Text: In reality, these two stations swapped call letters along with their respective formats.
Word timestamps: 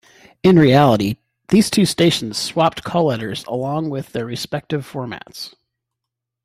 In 0.41 0.57
reality, 0.57 1.17
these 1.49 1.69
two 1.69 1.85
stations 1.85 2.35
swapped 2.35 2.83
call 2.83 3.05
letters 3.05 3.43
along 3.47 3.91
with 3.91 4.13
their 4.13 4.25
respective 4.25 4.81
formats. 4.83 5.53